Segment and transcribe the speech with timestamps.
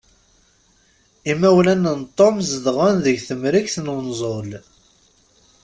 [1.31, 4.49] Imawlan n Tom zedɣen deg temrikt n unẓul.